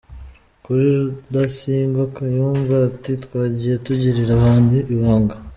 Kuri 0.63 0.83
Rudasingwa, 0.99 2.03
Kayumba 2.15 2.75
ati: 2.89 3.11
Twagiye 3.25 3.75
tugirira 3.85 4.31
abantu 4.39 4.75
ibanga. 4.95 5.33